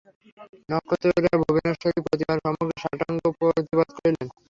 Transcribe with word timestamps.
নক্ষত্ররায় 0.69 1.39
ভুবনেশ্বরী-প্রতিমার 1.41 2.37
সম্মুখে 2.43 2.75
সাষ্টাঙ্গ 2.83 3.21
প্রণিপাত 3.37 3.89
করিলেন। 3.95 4.27